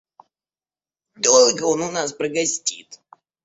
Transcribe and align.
Долго 1.15 1.61
он 1.63 1.83
у 1.83 1.91
нас 1.91 2.11
прогостит? 2.13 2.99